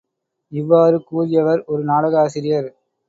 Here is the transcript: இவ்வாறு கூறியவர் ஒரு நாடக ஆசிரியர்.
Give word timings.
இவ்வாறு 0.51 1.03
கூறியவர் 1.03 1.61
ஒரு 1.67 1.83
நாடக 1.83 2.19
ஆசிரியர். 2.21 2.69